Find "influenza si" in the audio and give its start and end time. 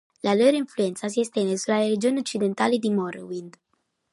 0.57-1.19